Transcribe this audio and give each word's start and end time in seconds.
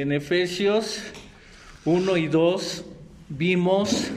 en 0.00 0.12
Efesios 0.12 1.00
1 1.84 2.16
y 2.18 2.28
2 2.28 2.84
vimos 3.30 4.12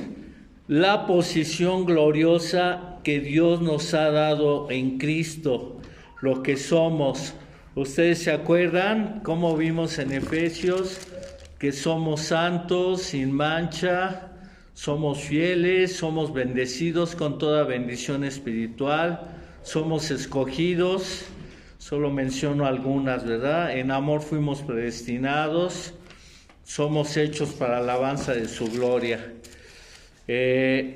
la 0.67 1.07
posición 1.07 1.87
gloriosa 1.87 2.99
que 3.03 3.19
Dios 3.19 3.63
nos 3.63 3.95
ha 3.95 4.11
dado 4.11 4.69
en 4.69 4.99
Cristo, 4.99 5.81
lo 6.21 6.43
que 6.43 6.55
somos. 6.55 7.33
Ustedes 7.73 8.19
se 8.19 8.31
acuerdan 8.31 9.21
cómo 9.23 9.57
vimos 9.57 9.97
en 9.97 10.11
Efesios 10.11 10.99
que 11.57 11.71
somos 11.71 12.21
santos, 12.21 13.01
sin 13.01 13.31
mancha, 13.31 14.33
somos 14.75 15.21
fieles, 15.21 15.95
somos 15.95 16.31
bendecidos 16.31 17.15
con 17.15 17.39
toda 17.39 17.63
bendición 17.63 18.23
espiritual, 18.23 19.31
somos 19.63 20.11
escogidos, 20.11 21.25
solo 21.81 22.11
menciono 22.11 22.67
algunas, 22.67 23.25
¿verdad? 23.25 23.75
En 23.75 23.89
amor 23.89 24.21
fuimos 24.21 24.61
predestinados, 24.61 25.95
somos 26.63 27.17
hechos 27.17 27.53
para 27.53 27.79
alabanza 27.79 28.35
de 28.35 28.47
su 28.47 28.67
gloria. 28.71 29.33
Eh, 30.27 30.95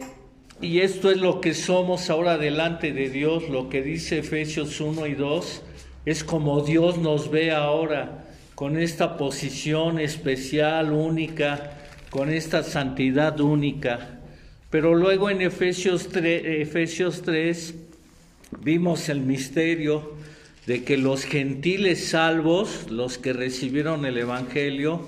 y 0.61 0.81
esto 0.81 1.09
es 1.09 1.17
lo 1.17 1.41
que 1.41 1.55
somos 1.55 2.11
ahora 2.11 2.37
delante 2.37 2.93
de 2.93 3.09
Dios, 3.09 3.49
lo 3.49 3.67
que 3.67 3.81
dice 3.81 4.19
Efesios 4.19 4.79
1 4.79 5.07
y 5.07 5.15
2, 5.15 5.63
es 6.05 6.23
como 6.23 6.61
Dios 6.61 6.99
nos 6.99 7.31
ve 7.31 7.51
ahora, 7.51 8.23
con 8.53 8.77
esta 8.77 9.17
posición 9.17 9.99
especial, 9.99 10.91
única, 10.91 11.71
con 12.11 12.29
esta 12.29 12.61
santidad 12.61 13.39
única. 13.39 14.19
Pero 14.69 14.93
luego 14.93 15.31
en 15.31 15.41
Efesios 15.41 16.09
3, 16.09 16.43
Efesios 16.61 17.23
3 17.23 17.73
vimos 18.61 19.09
el 19.09 19.21
misterio 19.21 20.13
de 20.65 20.83
que 20.83 20.97
los 20.97 21.23
gentiles 21.23 22.07
salvos, 22.09 22.89
los 22.89 23.17
que 23.17 23.33
recibieron 23.33 24.05
el 24.05 24.17
Evangelio, 24.17 25.07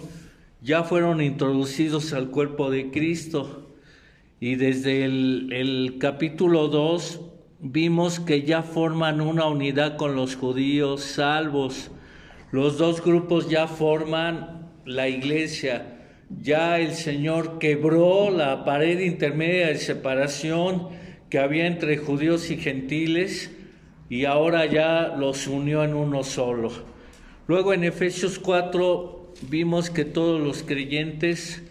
ya 0.61 0.83
fueron 0.83 1.21
introducidos 1.21 2.13
al 2.13 2.30
cuerpo 2.30 2.69
de 2.69 2.91
Cristo. 2.91 3.67
Y 4.39 4.55
desde 4.55 5.03
el, 5.03 5.95
capítulo 6.00 6.67
2 6.67 7.22
vimos 7.59 8.19
que 8.19 8.44
ya 8.44 8.61
forman 8.61 9.19
una 9.19 9.47
unidad 9.47 9.97
con 9.97 10.16
los 10.16 10.35
judíos 10.35 11.02
salvos. 11.02 11.89
Los 12.52 12.78
dos 12.78 13.03
grupos 13.03 13.50
ya 13.50 13.67
forman 13.67 14.69
la 14.85 15.09
iglesia. 15.09 15.95
Ya 16.41 16.80
el 16.80 16.94
Señor 16.94 17.58
quebró 17.58 18.30
la 18.30 18.63
pared 18.63 19.00
intermedia 19.00 19.67
de 19.67 19.78
separación 19.78 20.89
que 21.30 21.39
había 21.39 21.66
entre 21.66 21.97
judíos 21.97 22.52
y 22.52 22.58
gentiles 22.58 23.50
y 24.09 24.25
ahora 24.25 24.66
ya 24.66 25.16
los 25.17 25.47
unió 25.47 25.83
en 25.83 25.94
uno 25.94 26.23
solo. 26.23 26.72
Luego 27.47 27.73
en 27.73 27.83
Efesios 27.83 28.39
4 28.39 29.33
vimos 29.50 29.89
que 29.89 30.05
todos 30.05 30.41
los 30.41 30.63
creyentes 30.63 31.63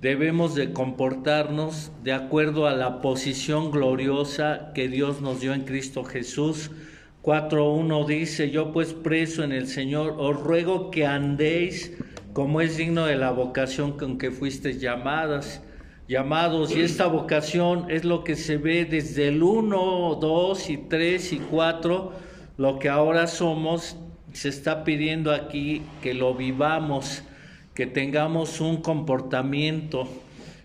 debemos 0.00 0.54
de 0.54 0.72
comportarnos 0.72 1.90
de 2.02 2.12
acuerdo 2.12 2.66
a 2.66 2.74
la 2.74 3.00
posición 3.00 3.70
gloriosa 3.70 4.72
que 4.74 4.88
Dios 4.88 5.20
nos 5.20 5.40
dio 5.40 5.54
en 5.54 5.62
Cristo 5.62 6.04
Jesús. 6.04 6.70
4.1 7.22 8.06
dice, 8.06 8.50
yo 8.50 8.70
pues 8.70 8.92
preso 8.92 9.44
en 9.44 9.52
el 9.52 9.66
Señor, 9.66 10.16
os 10.18 10.38
ruego 10.38 10.90
que 10.90 11.06
andéis 11.06 11.96
como 12.34 12.60
es 12.60 12.76
digno 12.76 13.06
de 13.06 13.16
la 13.16 13.30
vocación 13.30 13.96
con 13.96 14.18
que 14.18 14.30
fuisteis 14.30 14.80
llamadas 14.80 15.62
llamados 16.08 16.76
y 16.76 16.80
esta 16.82 17.06
vocación 17.06 17.90
es 17.90 18.04
lo 18.04 18.24
que 18.24 18.36
se 18.36 18.58
ve 18.58 18.84
desde 18.84 19.28
el 19.28 19.42
1, 19.42 20.18
2 20.20 20.70
y 20.70 20.76
3 20.76 21.32
y 21.32 21.38
4, 21.38 22.12
lo 22.58 22.78
que 22.78 22.88
ahora 22.88 23.26
somos, 23.26 23.96
se 24.32 24.48
está 24.48 24.84
pidiendo 24.84 25.32
aquí 25.32 25.82
que 26.02 26.12
lo 26.12 26.34
vivamos, 26.34 27.22
que 27.74 27.86
tengamos 27.86 28.60
un 28.60 28.82
comportamiento. 28.82 30.08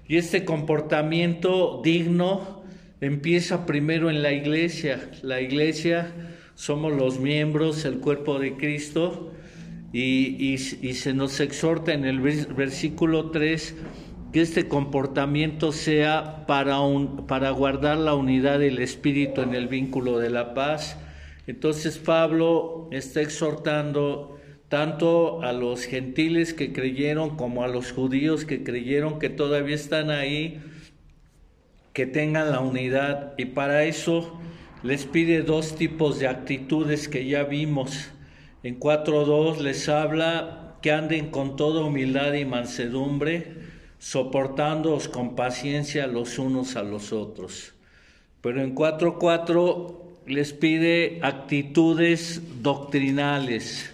Y 0.08 0.18
este 0.18 0.44
comportamiento 0.44 1.82
digno 1.84 2.64
empieza 3.00 3.66
primero 3.66 4.10
en 4.10 4.22
la 4.22 4.34
iglesia, 4.34 5.10
la 5.22 5.40
iglesia 5.40 6.12
somos 6.56 6.92
los 6.94 7.20
miembros, 7.20 7.86
el 7.86 8.00
cuerpo 8.00 8.40
de 8.40 8.58
Cristo 8.58 9.32
y, 9.94 10.54
y 10.54 10.58
se 10.58 11.14
nos 11.14 11.40
exhorta 11.40 11.94
en 11.94 12.06
el 12.06 12.20
versículo 12.20 13.32
3 13.32 13.76
que 14.32 14.42
este 14.42 14.68
comportamiento 14.68 15.72
sea 15.72 16.46
para, 16.46 16.82
un, 16.82 17.26
para 17.26 17.50
guardar 17.50 17.98
la 17.98 18.14
unidad 18.14 18.60
del 18.60 18.80
espíritu 18.80 19.42
en 19.42 19.56
el 19.56 19.68
vínculo 19.68 20.20
de 20.20 20.30
la 20.30 20.54
paz. 20.54 20.98
Entonces 21.48 21.98
Pablo 21.98 22.88
está 22.92 23.22
exhortando 23.22 24.40
tanto 24.68 25.42
a 25.42 25.52
los 25.52 25.84
gentiles 25.86 26.54
que 26.54 26.72
creyeron 26.72 27.38
como 27.38 27.64
a 27.64 27.68
los 27.68 27.92
judíos 27.92 28.46
que 28.46 28.64
creyeron 28.64 29.18
que 29.18 29.30
todavía 29.30 29.74
están 29.74 30.12
ahí, 30.12 30.62
que 31.94 32.06
tengan 32.06 32.52
la 32.52 32.60
unidad. 32.60 33.34
Y 33.38 33.46
para 33.46 33.84
eso 33.86 34.40
les 34.84 35.06
pide 35.06 35.42
dos 35.42 35.76
tipos 35.76 36.20
de 36.20 36.28
actitudes 36.28 37.08
que 37.08 37.26
ya 37.26 37.44
vimos. 37.44 38.12
En 38.62 38.80
4.2 38.80 39.58
les 39.58 39.90
habla 39.90 40.78
que 40.84 40.92
anden 40.92 41.32
con 41.32 41.56
toda 41.56 41.84
humildad 41.84 42.34
y 42.34 42.46
mansedumbre 42.46 43.79
soportándoos 44.00 45.10
con 45.10 45.36
paciencia 45.36 46.08
los 46.08 46.40
unos 46.40 46.76
a 46.76 46.84
los 46.84 47.14
otros. 47.14 47.74
Pero 48.42 48.64
en 48.64 48.74
4.4 48.74 49.96
les 50.26 50.54
pide 50.54 51.20
actitudes 51.22 52.42
doctrinales, 52.62 53.94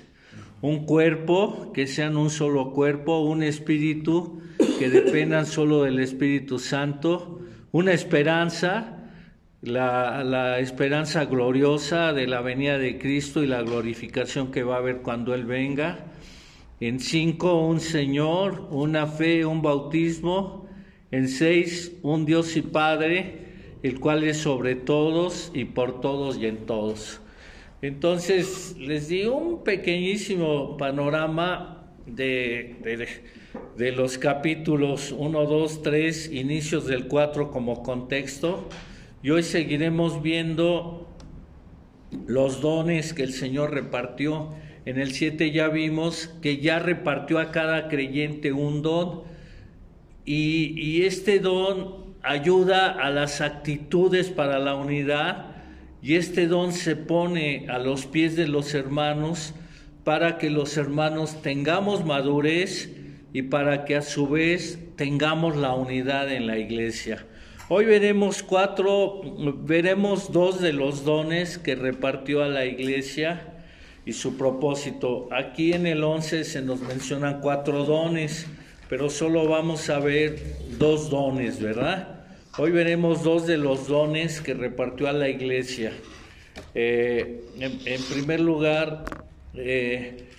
un 0.62 0.86
cuerpo, 0.86 1.72
que 1.74 1.88
sean 1.88 2.18
un 2.18 2.30
solo 2.30 2.72
cuerpo, 2.72 3.20
un 3.20 3.44
espíritu, 3.44 4.42
que 4.80 4.90
dependan 4.90 5.46
solo 5.46 5.84
del 5.84 6.00
Espíritu 6.00 6.60
Santo, 6.60 7.42
una 7.72 7.94
esperanza, 7.94 8.98
la, 9.62 10.24
la, 10.24 10.60
esperanza 10.60 11.26
gloriosa 11.26 12.14
de 12.14 12.28
la 12.28 12.42
venida 12.42 12.78
de 12.78 12.98
Cristo 12.98 13.44
y 13.44 13.48
la 13.48 13.62
glorificación 13.62 14.52
que 14.52 14.64
va 14.64 14.76
a 14.76 14.80
haber 14.80 14.98
cuando 14.98 15.34
Él 15.34 15.46
venga, 15.46 16.06
en 16.80 17.00
cinco, 17.00 17.66
un 17.68 17.80
Señor, 17.80 18.68
una 18.72 19.08
fe, 19.08 19.46
un 19.46 19.62
bautismo. 19.62 20.66
En 21.12 21.30
seis, 21.30 21.94
un 22.02 22.26
Dios 22.26 22.58
y 22.58 22.62
Padre, 22.62 23.46
el 23.84 24.00
cual 24.00 24.24
es 24.24 24.38
sobre 24.38 24.76
todos 24.76 25.52
y 25.54 25.66
por 25.66 26.02
todos 26.02 26.38
y 26.38 26.48
en 26.48 26.66
todos. 26.66 27.22
Entonces, 27.82 28.76
les 28.78 29.08
di 29.08 29.26
un 29.26 29.64
pequeñísimo 29.64 30.76
panorama 30.76 31.88
de, 32.06 32.76
de, 32.84 33.08
de 33.78 33.92
los 33.92 34.18
capítulos 34.18 35.14
1, 35.18 35.46
2, 35.46 35.82
3, 35.84 36.32
inicios 36.34 36.86
del 36.88 37.08
4 37.08 37.52
como 37.52 37.84
contexto. 37.84 38.68
Y 39.24 39.30
hoy 39.30 39.44
seguiremos 39.44 40.22
viendo 40.22 41.08
los 42.28 42.62
dones 42.62 43.14
que 43.14 43.24
el 43.24 43.34
Señor 43.34 43.72
repartió 43.72 44.50
en 44.86 45.00
el 45.00 45.14
7 45.14 45.52
ya 45.52 45.68
vimos 45.68 46.30
que 46.42 46.58
ya 46.58 46.80
repartió 46.80 47.40
a 47.40 47.52
cada 47.52 47.88
creyente 47.88 48.54
un 48.54 48.84
don 48.84 49.24
y, 50.26 51.04
este 51.04 51.40
don 51.40 52.16
ayuda 52.24 52.92
a 52.92 53.12
las 53.12 53.42
actitudes 53.42 54.30
para 54.30 54.58
la 54.58 54.76
unidad 54.76 55.48
y 56.02 56.16
este 56.16 56.48
don 56.48 56.72
se 56.72 56.96
pone 56.96 57.68
a 57.70 57.78
los 57.80 58.06
pies 58.06 58.36
de 58.36 58.48
los 58.48 58.74
hermanos 58.74 59.54
para 60.04 60.38
que 60.38 60.50
los 60.50 60.78
hermanos 60.78 61.42
tengamos 61.42 62.06
madurez 62.06 62.92
y 63.34 63.44
para 63.44 63.86
que 63.86 63.96
a 63.96 64.02
su 64.02 64.28
vez 64.28 64.80
tengamos 64.96 65.56
la 65.56 65.74
unidad 65.74 66.32
en 66.32 66.48
la 66.48 66.58
iglesia. 66.58 67.26
Hoy 67.70 67.86
veremos 67.86 68.44
cuatro, 68.44 69.22
veremos 69.64 70.32
dos 70.32 70.62
de 70.62 70.74
los 70.74 71.04
dones 71.04 71.58
que 71.58 71.76
repartió 71.76 72.44
a 72.44 72.48
la 72.48 72.66
iglesia 72.66 73.55
y 74.06 74.14
su 74.14 74.38
propósito. 74.38 75.28
Aquí 75.32 75.74
en 75.74 75.88
el 75.88 76.04
11 76.04 76.44
se 76.44 76.62
nos 76.62 76.82
mencionan 76.82 77.42
cuatro 77.42 77.86
dones, 77.86 78.46
pero 78.90 79.10
solo 79.10 79.48
vamos 79.48 79.90
a 79.90 80.00
ver 80.00 80.40
dos 80.78 81.10
dones, 81.10 81.60
¿verdad? 81.62 82.26
Hoy 82.58 82.72
veremos 82.72 83.24
dos 83.24 83.48
de 83.48 83.58
los 83.58 83.88
dones 83.88 84.42
que 84.42 84.54
repartió 84.54 85.08
a 85.08 85.14
la 85.14 85.28
iglesia. 85.28 85.92
Eh, 86.74 87.44
en, 87.60 88.04
primer 88.04 88.40
lugar, 88.40 89.04
eh, 89.56 90.30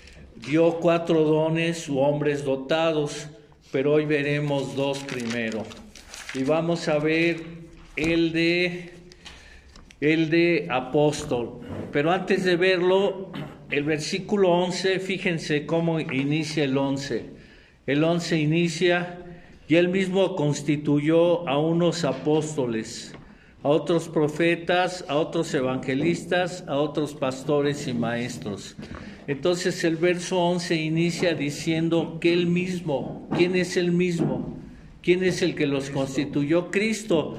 dio 0.47 0.79
cuatro 0.79 1.25
dones 1.25 1.89
u 1.89 1.99
hombres 1.99 2.45
dotados, 2.45 3.29
pero 3.73 3.95
hoy 3.95 4.07
veremos 4.07 4.77
dos 4.77 5.01
primero. 5.01 5.65
Y 6.35 6.45
vamos 6.45 6.89
a 6.89 6.99
ver 6.99 7.43
el 7.97 8.33
de 8.33 8.93
el 10.01 10.31
de 10.31 10.69
apóstol. 10.71 11.61
Pero 11.93 12.13
antes 12.13 12.45
de 12.45 12.57
verlo, 12.57 13.33
el 13.71 13.85
versículo 13.85 14.51
11, 14.51 15.01
fíjense 15.01 15.67
cómo 15.67 15.99
inicia 15.99 16.65
el 16.65 16.79
11. 16.79 17.25
El 17.87 18.05
11 18.05 18.39
inicia, 18.39 19.19
y 19.69 19.75
él 19.75 19.89
mismo 19.89 20.37
constituyó 20.37 21.49
a 21.49 21.59
unos 21.59 22.05
apóstoles, 22.05 23.15
a 23.63 23.69
otros 23.69 24.09
profetas, 24.09 25.05
a 25.09 25.17
otros 25.17 25.53
evangelistas, 25.55 26.65
a 26.69 26.77
otros 26.77 27.15
pastores 27.15 27.89
y 27.89 27.95
maestros. 27.95 28.77
Entonces 29.27 29.83
el 29.83 29.97
verso 29.97 30.39
11 30.39 30.77
inicia 30.77 31.35
diciendo 31.35 32.19
que 32.21 32.33
él 32.33 32.47
mismo, 32.47 33.29
¿quién 33.37 33.57
es 33.57 33.77
el 33.77 33.91
mismo? 33.91 34.57
¿Quién 35.03 35.25
es 35.25 35.43
el 35.43 35.57
que 35.57 35.67
los 35.67 35.91
constituyó? 35.91 36.71
Cristo, 36.71 37.37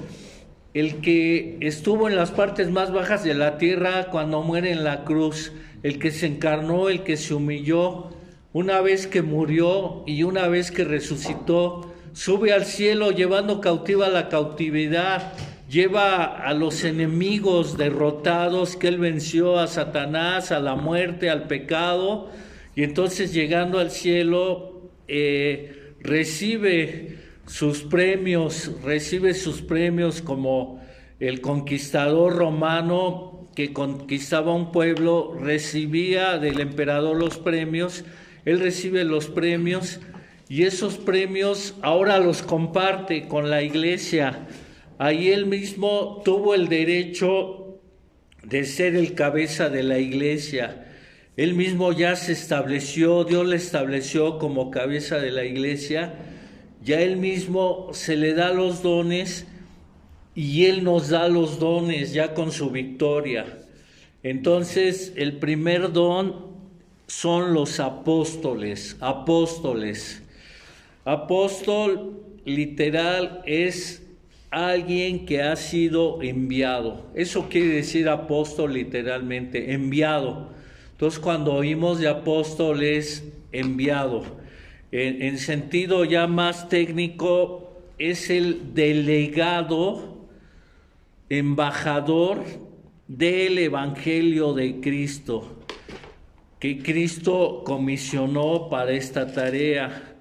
el 0.73 0.95
que 0.95 1.57
estuvo 1.61 2.09
en 2.09 2.17
las 2.17 2.31
partes 2.31 2.69
más 2.69 2.91
bajas 2.91 3.23
de 3.23 3.33
la 3.33 3.57
tierra 3.57 4.09
cuando 4.11 4.43
muere 4.43 4.71
en 4.71 4.83
la 4.83 5.05
cruz, 5.05 5.53
el 5.83 5.99
que 5.99 6.11
se 6.11 6.27
encarnó, 6.27 6.89
el 6.89 7.03
que 7.03 7.17
se 7.17 7.33
humilló, 7.33 8.09
una 8.53 8.81
vez 8.81 9.07
que 9.07 9.21
murió 9.21 10.03
y 10.07 10.23
una 10.23 10.47
vez 10.47 10.71
que 10.71 10.83
resucitó, 10.83 11.93
sube 12.13 12.53
al 12.53 12.65
cielo 12.65 13.11
llevando 13.11 13.61
cautiva 13.61 14.09
la 14.09 14.29
cautividad, 14.29 15.33
lleva 15.69 16.25
a 16.25 16.53
los 16.53 16.83
enemigos 16.83 17.77
derrotados 17.77 18.75
que 18.75 18.87
él 18.87 18.97
venció, 18.97 19.59
a 19.59 19.67
Satanás, 19.67 20.51
a 20.51 20.59
la 20.59 20.75
muerte, 20.75 21.29
al 21.29 21.47
pecado, 21.47 22.29
y 22.75 22.83
entonces 22.83 23.33
llegando 23.33 23.79
al 23.79 23.91
cielo 23.91 24.91
eh, 25.07 25.93
recibe 25.99 27.17
sus 27.45 27.83
premios, 27.83 28.71
recibe 28.83 29.33
sus 29.33 29.61
premios 29.61 30.21
como 30.21 30.81
el 31.19 31.41
conquistador 31.41 32.35
romano 32.35 33.36
que 33.57 33.73
conquistaba 33.73 34.53
un 34.53 34.71
pueblo, 34.71 35.35
recibía 35.41 36.37
del 36.37 36.61
emperador 36.61 37.17
los 37.17 37.39
premios, 37.39 38.05
él 38.45 38.61
recibe 38.61 39.03
los 39.03 39.27
premios 39.27 39.99
y 40.47 40.63
esos 40.63 40.97
premios 40.97 41.73
ahora 41.81 42.19
los 42.19 42.41
comparte 42.41 43.27
con 43.27 43.49
la 43.49 43.63
iglesia 43.63 44.47
Ahí 44.99 45.29
él 45.29 45.45
mismo 45.45 46.23
tuvo 46.25 46.55
el 46.55 46.69
derecho 46.69 47.79
de 48.43 48.65
ser 48.65 48.95
el 48.95 49.13
cabeza 49.13 49.69
de 49.69 49.83
la 49.83 49.99
iglesia. 49.99 50.87
Él 51.35 51.53
mismo 51.53 51.91
ya 51.91 52.15
se 52.15 52.31
estableció, 52.31 53.23
Dios 53.23 53.45
le 53.45 53.57
estableció 53.57 54.39
como 54.39 54.71
cabeza 54.71 55.19
de 55.19 55.29
la 55.29 55.45
iglesia. 55.45 56.15
Ya 56.83 56.99
él 57.01 57.17
mismo 57.17 57.89
se 57.93 58.15
le 58.15 58.33
da 58.33 58.51
los 58.53 58.81
dones 58.81 59.45
y 60.37 60.65
él 60.65 60.83
nos 60.83 61.09
da 61.09 61.27
los 61.27 61.57
dones 61.57 62.13
ya 62.13 62.35
con 62.35 62.51
su 62.51 62.69
victoria. 62.69 63.57
Entonces, 64.21 65.11
el 65.15 65.37
primer 65.37 65.91
don 65.91 66.35
son 67.07 67.55
los 67.55 67.79
apóstoles, 67.79 68.97
apóstoles. 68.99 70.21
Apóstol 71.05 72.21
literal 72.45 73.41
es 73.47 74.03
alguien 74.51 75.25
que 75.25 75.41
ha 75.41 75.55
sido 75.55 76.21
enviado. 76.21 77.07
Eso 77.15 77.49
quiere 77.49 77.69
decir 77.69 78.07
apóstol 78.07 78.75
literalmente, 78.75 79.73
enviado. 79.73 80.49
Entonces 80.91 81.19
cuando 81.19 81.53
oímos 81.53 81.97
de 81.97 82.09
apóstol 82.09 82.83
es 82.83 83.23
enviado. 83.51 84.23
En, 84.91 85.39
sentido 85.39 86.05
ya 86.05 86.27
más 86.27 86.69
técnico 86.69 87.71
es 87.97 88.29
el 88.29 88.75
delegado, 88.75 90.16
embajador 91.29 92.43
del 93.07 93.57
Evangelio 93.57 94.53
de 94.53 94.79
Cristo, 94.79 95.57
que 96.59 96.81
Cristo 96.81 97.63
comisionó 97.65 98.69
para 98.69 98.91
esta 98.91 99.31
tarea. 99.31 100.15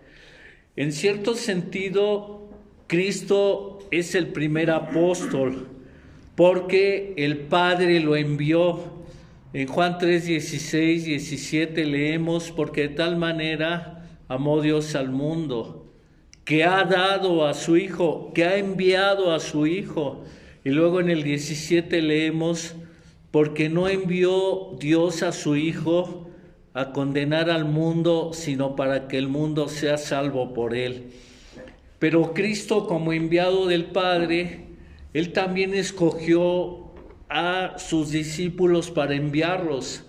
En 0.76 0.93
cierto 0.93 1.35
sentido, 1.35 2.50
Cristo 2.87 3.79
es 3.91 4.14
el 4.14 4.29
primer 4.29 4.70
apóstol, 4.70 5.69
porque 6.35 7.14
el 7.17 7.38
Padre 7.38 8.00
lo 8.00 8.17
envió. 8.17 8.97
En 9.52 9.69
Juan 9.69 9.99
3, 9.99 10.26
16, 10.26 11.05
17 11.05 11.85
leemos, 11.87 12.50
porque 12.50 12.82
de 12.82 12.88
tal 12.91 13.17
manera 13.17 14.06
amó 14.29 14.61
Dios 14.61 14.94
al 14.94 15.11
mundo, 15.11 15.93
que 16.44 16.64
ha 16.64 16.85
dado 16.85 17.47
a 17.47 17.55
su 17.55 17.76
Hijo, 17.76 18.32
que 18.35 18.44
ha 18.44 18.56
enviado 18.56 19.32
a 19.32 19.41
su 19.41 19.67
Hijo. 19.67 20.25
Y 20.67 20.71
luego 20.71 20.99
en 20.99 21.11
el 21.11 21.23
17 21.23 22.03
leemos, 22.03 22.75
porque 23.31 23.69
no 23.69 23.87
envió 23.89 24.77
Dios 24.81 25.23
a 25.23 25.31
su 25.31 25.55
Hijo 25.55 26.29
a 26.75 26.91
condenar 26.93 27.51
al 27.51 27.65
mundo, 27.67 28.33
sino 28.33 28.75
para 28.75 29.07
que 29.07 29.17
el 29.17 29.29
mundo 29.29 29.69
sea 29.69 29.97
salvo 29.97 30.55
por 30.55 30.75
él. 30.75 31.13
Pero 32.01 32.35
Cristo 32.35 32.89
como 32.89 33.13
enviado 33.13 33.69
del 33.69 33.85
Padre, 33.85 34.65
Él 35.13 35.33
también 35.33 35.73
escogió 35.73 36.91
a 37.29 37.79
sus 37.79 38.11
discípulos 38.11 38.91
para 38.91 39.15
enviarlos 39.15 40.03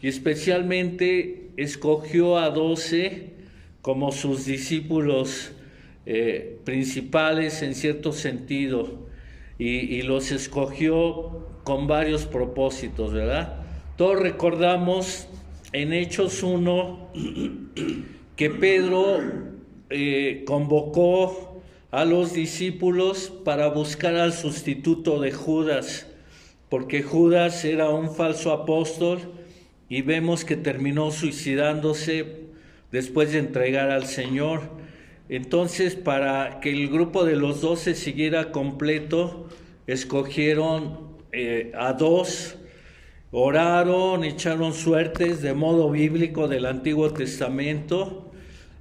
y 0.00 0.06
especialmente 0.06 1.50
escogió 1.56 2.38
a 2.38 2.50
doce 2.50 3.32
como 3.82 4.12
sus 4.12 4.46
discípulos 4.46 5.50
eh, 6.06 6.60
principales 6.64 7.62
en 7.62 7.74
cierto 7.74 8.12
sentido 8.12 9.03
y, 9.58 10.02
los 10.02 10.32
escogió 10.32 11.46
con 11.62 11.86
varios 11.86 12.26
propósitos, 12.26 13.12
¿verdad? 13.12 13.60
Todos 13.96 14.20
recordamos 14.20 15.28
en 15.72 15.92
Hechos 15.92 16.42
1 16.42 17.10
que 18.36 18.50
Pedro 18.50 19.18
eh, 19.90 20.44
convocó 20.46 21.62
a 21.90 22.04
los 22.04 22.32
discípulos 22.32 23.32
para 23.44 23.68
buscar 23.68 24.16
al 24.16 24.32
sustituto 24.32 25.20
de 25.20 25.30
Judas, 25.30 26.08
porque 26.68 27.02
Judas 27.02 27.64
era 27.64 27.90
un 27.90 28.12
falso 28.12 28.52
apóstol 28.52 29.20
y 29.88 30.02
vemos 30.02 30.44
que 30.44 30.56
terminó 30.56 31.12
suicidándose 31.12 32.46
después 32.90 33.32
de 33.32 33.38
entregar 33.38 33.90
al 33.90 34.06
Señor. 34.06 34.62
Entonces, 35.34 35.96
para 35.96 36.60
que 36.60 36.70
el 36.70 36.88
grupo 36.88 37.24
de 37.24 37.34
los 37.34 37.60
doce 37.60 37.96
siguiera 37.96 38.52
completo, 38.52 39.48
escogieron 39.88 41.08
eh, 41.32 41.72
a 41.74 41.92
dos, 41.94 42.54
oraron, 43.32 44.22
echaron 44.22 44.72
suertes 44.72 45.42
de 45.42 45.52
modo 45.52 45.90
bíblico 45.90 46.46
del 46.46 46.66
Antiguo 46.66 47.10
Testamento 47.10 48.30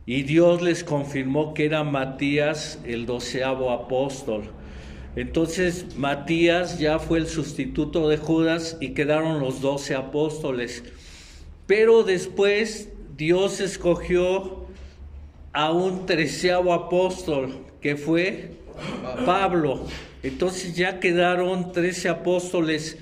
y 0.06 0.22
Dios 0.22 0.62
les 0.62 0.84
confirmó 0.84 1.56
que 1.56 1.66
era 1.66 1.84
Matías 1.84 2.80
el 2.86 3.08
doceavo 3.08 3.72
apóstol. 3.72 4.44
Entonces 5.16 5.98
Matías 5.98 6.78
ya 6.78 7.00
fue 7.00 7.18
el 7.18 7.26
sustituto 7.26 8.10
de 8.10 8.18
Judas 8.18 8.78
y 8.80 8.90
quedaron 8.90 9.40
los 9.40 9.60
doce 9.60 9.96
apóstoles. 9.96 10.84
Pero 11.66 12.04
después 12.04 12.90
Dios 13.18 13.60
escogió 13.60 14.63
a 15.54 15.72
un 15.72 16.06
treceavo 16.06 16.74
apóstol, 16.74 17.66
que 17.80 17.96
fue 17.96 18.52
Pablo. 19.26 19.86
Entonces 20.24 20.76
ya 20.76 21.00
quedaron 21.00 21.72
trece 21.72 22.10
apóstoles 22.10 22.98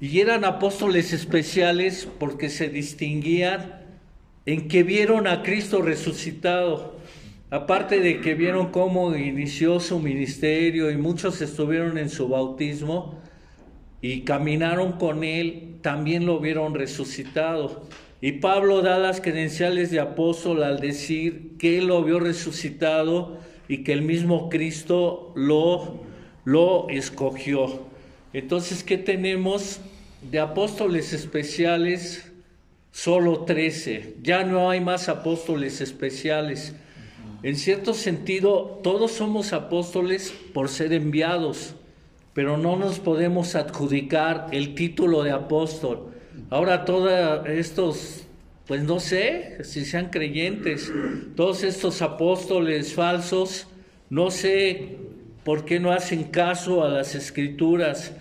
y 0.00 0.20
eran 0.20 0.44
apóstoles 0.44 1.12
especiales 1.12 2.08
porque 2.18 2.50
se 2.50 2.68
distinguían 2.68 3.82
en 4.46 4.68
que 4.68 4.82
vieron 4.82 5.26
a 5.26 5.42
Cristo 5.42 5.82
resucitado. 5.82 6.96
Aparte 7.50 8.00
de 8.00 8.20
que 8.20 8.34
vieron 8.34 8.70
cómo 8.70 9.14
inició 9.16 9.80
su 9.80 9.98
ministerio 9.98 10.90
y 10.90 10.96
muchos 10.96 11.40
estuvieron 11.40 11.98
en 11.98 12.10
su 12.10 12.28
bautismo 12.28 13.18
y 14.00 14.20
caminaron 14.20 14.92
con 14.92 15.24
él, 15.24 15.78
también 15.82 16.26
lo 16.26 16.38
vieron 16.38 16.74
resucitado. 16.74 17.88
Y 18.20 18.32
Pablo 18.32 18.82
da 18.82 18.98
las 18.98 19.20
credenciales 19.20 19.90
de 19.90 20.00
apóstol 20.00 20.62
al 20.62 20.80
decir 20.80 21.56
que 21.58 21.78
él 21.78 21.86
lo 21.86 22.02
vio 22.02 22.18
resucitado 22.18 23.38
y 23.68 23.84
que 23.84 23.92
el 23.92 24.02
mismo 24.02 24.48
Cristo 24.48 25.32
lo, 25.36 26.00
lo 26.44 26.88
escogió. 26.88 27.86
Entonces, 28.32 28.82
¿qué 28.82 28.98
tenemos 28.98 29.80
de 30.30 30.40
apóstoles 30.40 31.12
especiales? 31.12 32.28
solo 32.98 33.44
trece, 33.44 34.16
ya 34.22 34.42
no 34.42 34.70
hay 34.70 34.80
más 34.80 35.08
apóstoles 35.08 35.80
especiales. 35.80 36.74
En 37.44 37.54
cierto 37.54 37.94
sentido, 37.94 38.80
todos 38.82 39.12
somos 39.12 39.52
apóstoles 39.52 40.34
por 40.52 40.68
ser 40.68 40.92
enviados, 40.92 41.76
pero 42.34 42.56
no 42.56 42.76
nos 42.76 42.98
podemos 42.98 43.54
adjudicar 43.54 44.48
el 44.50 44.74
título 44.74 45.22
de 45.22 45.30
apóstol. 45.30 46.07
Ahora 46.50 46.84
todos 46.84 47.46
estos, 47.46 48.24
pues 48.66 48.82
no 48.82 49.00
sé 49.00 49.58
si 49.64 49.84
sean 49.84 50.10
creyentes, 50.10 50.92
todos 51.36 51.62
estos 51.62 52.02
apóstoles 52.02 52.92
falsos, 52.94 53.66
no 54.10 54.30
sé 54.30 54.96
por 55.44 55.64
qué 55.64 55.80
no 55.80 55.92
hacen 55.92 56.24
caso 56.24 56.84
a 56.84 56.88
las 56.88 57.14
escrituras, 57.14 58.12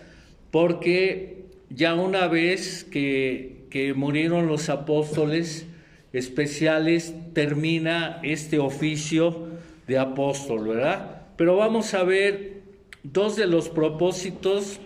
porque 0.52 1.46
ya 1.70 1.96
una 1.96 2.28
vez 2.28 2.84
que 2.84 3.58
que 3.70 3.94
murieron 3.94 4.48
los 4.48 4.70
apóstoles 4.70 5.66
especiales, 6.14 7.14
termina 7.34 8.20
este 8.24 8.60
oficio 8.60 9.50
de 9.88 9.98
apóstol, 9.98 10.70
¿verdad? 10.70 11.22
Pero 11.36 11.58
vamos 11.58 11.94
a 11.94 12.04
ver 12.04 12.62
dos 13.04 13.36
de 13.36 13.46
los 13.46 13.70
propósitos 13.70 14.80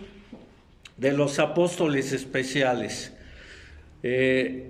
de 0.96 1.12
los 1.12 1.38
apóstoles 1.38 2.12
especiales. 2.12 3.12
Eh, 4.02 4.66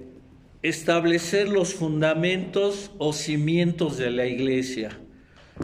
establecer 0.63 1.49
los 1.49 1.75
fundamentos 1.75 2.91
o 2.99 3.13
cimientos 3.13 3.97
de 3.97 4.11
la 4.11 4.27
iglesia. 4.27 4.99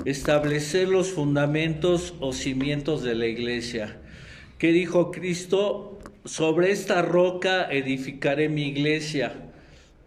Establecer 0.05 0.89
los 0.89 1.11
fundamentos 1.11 2.15
o 2.21 2.33
cimientos 2.33 3.03
de 3.03 3.15
la 3.15 3.27
iglesia. 3.27 4.01
¿Qué 4.59 4.73
dijo 4.73 5.11
Cristo? 5.11 5.99
Sobre 6.25 6.73
esta 6.73 7.03
roca 7.03 7.71
edificaré 7.71 8.49
mi 8.49 8.69
iglesia. 8.69 9.33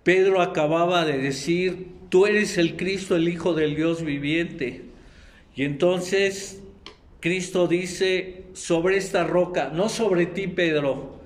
Pedro 0.03 0.41
acababa 0.41 1.06
de 1.06 1.20
decir, 1.20 1.88
tú 2.10 2.25
eres 2.25 2.58
el 2.58 2.75
Cristo, 2.75 3.15
el 3.15 3.30
Hijo 3.30 3.53
del 3.53 3.75
Dios 3.75 4.03
viviente. 4.03 4.86
Y 5.56 5.63
entonces 5.63 6.62
Cristo 7.20 7.68
dice, 7.68 8.44
sobre 8.53 8.98
esta 8.98 9.24
roca, 9.24 9.72
no 9.74 9.89
sobre 9.89 10.25
ti, 10.25 10.48
Pedro, 10.48 11.21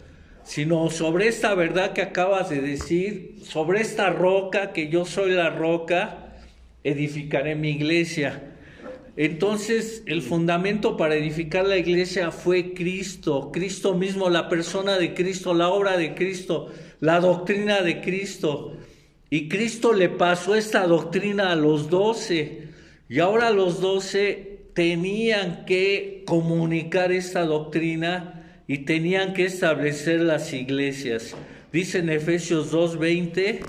sino 0.46 0.90
sobre 0.92 1.28
esta 1.28 1.56
verdad 1.56 1.94
que 1.94 2.04
acabas 2.04 2.50
de 2.50 2.62
decir, 2.62 3.38
sobre 3.44 3.82
esta 3.82 4.12
roca, 4.12 4.72
que 4.74 4.90
yo 4.90 5.04
soy 5.04 5.32
la 5.32 5.50
roca, 5.50 6.36
edificaré 6.84 7.56
mi 7.56 7.72
iglesia. 7.72 8.52
Entonces 9.18 10.04
el 10.06 10.22
fundamento 10.22 10.98
para 10.98 11.16
edificar 11.16 11.66
la 11.66 11.78
iglesia 11.78 12.32
fue 12.32 12.74
Cristo, 12.74 13.50
Cristo 13.52 13.96
mismo, 13.96 14.30
la 14.30 14.48
persona 14.48 14.98
de 14.98 15.14
Cristo, 15.14 15.54
la 15.54 15.70
obra 15.70 15.98
de 15.98 16.14
Cristo, 16.14 16.72
la 17.00 17.20
doctrina 17.20 17.82
de 17.82 18.02
Cristo. 18.02 18.78
Y 19.32 19.50
Cristo 19.50 19.94
le 19.94 20.10
pasó 20.10 20.54
esta 20.54 20.86
doctrina 20.86 21.52
a 21.52 21.56
los 21.56 21.90
doce. 21.90 22.70
Y 23.10 23.20
ahora 23.20 23.50
los 23.50 23.82
doce 23.82 24.68
tenían 24.74 25.66
que 25.66 26.24
comunicar 26.28 27.12
esta 27.12 27.46
doctrina 27.46 28.45
y 28.68 28.80
tenían 28.80 29.34
que 29.34 29.46
establecer 29.46 30.22
las 30.22 30.54
iglesias. 30.54 31.36
Dice 31.72 32.00
en 32.00 32.10
Efesios 32.10 32.72
2, 32.72 32.98
20 32.98 33.60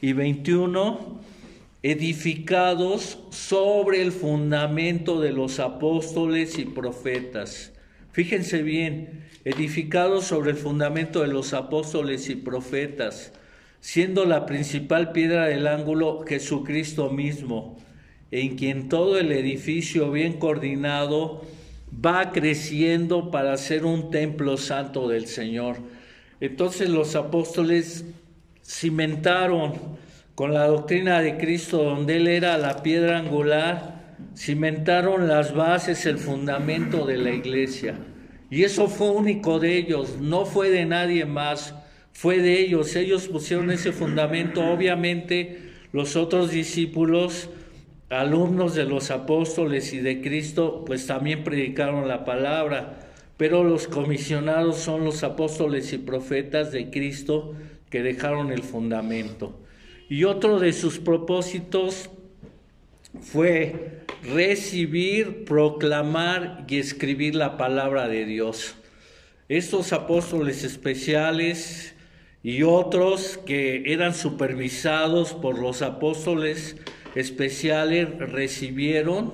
y 0.00 0.12
21, 0.12 1.20
edificados 1.82 3.18
sobre 3.30 4.02
el 4.02 4.12
fundamento 4.12 5.20
de 5.20 5.32
los 5.32 5.58
apóstoles 5.58 6.58
y 6.58 6.64
profetas. 6.64 7.72
Fíjense 8.12 8.62
bien, 8.62 9.24
edificados 9.44 10.26
sobre 10.26 10.50
el 10.50 10.56
fundamento 10.56 11.22
de 11.22 11.28
los 11.28 11.54
apóstoles 11.54 12.28
y 12.28 12.36
profetas, 12.36 13.32
siendo 13.80 14.26
la 14.26 14.44
principal 14.44 15.12
piedra 15.12 15.46
del 15.46 15.66
ángulo 15.66 16.24
Jesucristo 16.26 17.10
mismo, 17.10 17.78
en 18.30 18.56
quien 18.56 18.88
todo 18.88 19.18
el 19.18 19.32
edificio 19.32 20.10
bien 20.10 20.34
coordinado 20.34 21.42
va 21.92 22.32
creciendo 22.32 23.30
para 23.30 23.56
ser 23.56 23.84
un 23.84 24.10
templo 24.10 24.56
santo 24.56 25.08
del 25.08 25.26
Señor. 25.26 25.76
Entonces 26.40 26.88
los 26.88 27.14
apóstoles 27.14 28.04
cimentaron 28.64 29.74
con 30.34 30.54
la 30.54 30.66
doctrina 30.66 31.20
de 31.20 31.36
Cristo, 31.36 31.82
donde 31.82 32.16
Él 32.16 32.28
era 32.28 32.56
la 32.58 32.82
piedra 32.82 33.18
angular, 33.18 34.16
cimentaron 34.36 35.28
las 35.28 35.54
bases, 35.54 36.06
el 36.06 36.18
fundamento 36.18 37.06
de 37.06 37.18
la 37.18 37.30
iglesia. 37.30 37.96
Y 38.50 38.64
eso 38.64 38.88
fue 38.88 39.10
único 39.10 39.58
de 39.58 39.76
ellos, 39.76 40.16
no 40.20 40.44
fue 40.44 40.70
de 40.70 40.84
nadie 40.84 41.24
más, 41.24 41.74
fue 42.12 42.38
de 42.38 42.60
ellos. 42.60 42.94
Ellos 42.96 43.28
pusieron 43.28 43.70
ese 43.70 43.92
fundamento. 43.92 44.64
Obviamente 44.64 45.70
los 45.92 46.16
otros 46.16 46.50
discípulos 46.50 47.48
alumnos 48.12 48.74
de 48.74 48.84
los 48.84 49.10
apóstoles 49.10 49.92
y 49.92 49.98
de 49.98 50.20
Cristo, 50.20 50.84
pues 50.86 51.06
también 51.06 51.44
predicaron 51.44 52.08
la 52.08 52.24
palabra, 52.24 53.00
pero 53.36 53.64
los 53.64 53.88
comisionados 53.88 54.76
son 54.76 55.04
los 55.04 55.22
apóstoles 55.22 55.92
y 55.92 55.98
profetas 55.98 56.72
de 56.72 56.90
Cristo 56.90 57.54
que 57.90 58.02
dejaron 58.02 58.52
el 58.52 58.62
fundamento. 58.62 59.58
Y 60.08 60.24
otro 60.24 60.58
de 60.58 60.72
sus 60.72 60.98
propósitos 60.98 62.10
fue 63.20 64.02
recibir, 64.22 65.44
proclamar 65.44 66.64
y 66.68 66.78
escribir 66.78 67.34
la 67.34 67.56
palabra 67.56 68.08
de 68.08 68.24
Dios. 68.24 68.74
Estos 69.48 69.92
apóstoles 69.92 70.64
especiales 70.64 71.94
y 72.42 72.62
otros 72.62 73.38
que 73.44 73.82
eran 73.86 74.14
supervisados 74.14 75.32
por 75.32 75.58
los 75.58 75.82
apóstoles 75.82 76.76
especiales 77.14 78.18
recibieron, 78.18 79.32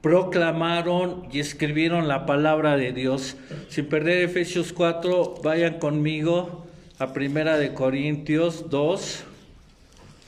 proclamaron 0.00 1.28
y 1.32 1.40
escribieron 1.40 2.08
la 2.08 2.26
palabra 2.26 2.76
de 2.76 2.92
Dios. 2.92 3.36
Sin 3.68 3.86
perder 3.86 4.22
Efesios 4.22 4.72
4, 4.72 5.36
vayan 5.42 5.78
conmigo 5.78 6.66
a 6.98 7.12
Primera 7.12 7.58
de 7.58 7.74
Corintios 7.74 8.70
2. 8.70 9.24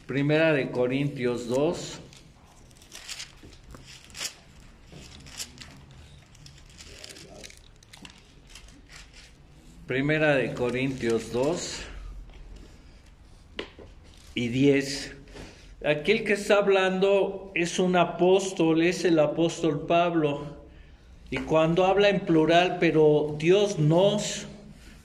Primera 0.06 0.52
de 0.52 0.70
Corintios 0.70 1.48
2. 1.48 2.00
Primera 9.86 10.36
de 10.36 10.54
Corintios 10.54 11.32
2 11.32 11.80
y 14.34 14.48
10. 14.48 15.21
Aquel 15.84 16.22
que 16.22 16.34
está 16.34 16.58
hablando 16.58 17.50
es 17.56 17.80
un 17.80 17.96
apóstol, 17.96 18.82
es 18.82 19.04
el 19.04 19.18
apóstol 19.18 19.86
Pablo. 19.86 20.42
Y 21.28 21.38
cuando 21.38 21.86
habla 21.86 22.08
en 22.08 22.20
plural, 22.20 22.76
pero 22.78 23.34
Dios 23.36 23.80
nos, 23.80 24.46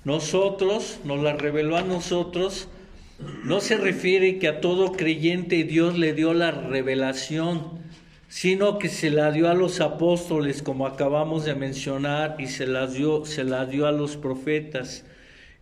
nosotros, 0.03 0.99
nos 1.03 1.23
la 1.23 1.33
reveló 1.33 1.77
a 1.77 1.81
nosotros, 1.81 2.67
no 3.43 3.59
se 3.59 3.77
refiere 3.77 4.37
que 4.37 4.47
a 4.47 4.61
todo 4.61 4.91
creyente 4.91 5.63
Dios 5.63 5.97
le 5.97 6.13
dio 6.13 6.35
la 6.35 6.51
revelación, 6.51 7.79
sino 8.27 8.77
que 8.77 8.89
se 8.89 9.09
la 9.09 9.31
dio 9.31 9.49
a 9.49 9.55
los 9.55 9.81
apóstoles, 9.81 10.61
como 10.61 10.85
acabamos 10.85 11.43
de 11.43 11.55
mencionar, 11.55 12.35
y 12.37 12.47
se 12.47 12.67
la 12.67 12.85
dio, 12.85 13.25
se 13.25 13.43
la 13.43 13.65
dio 13.65 13.87
a 13.87 13.91
los 13.91 14.15
profetas. 14.15 15.05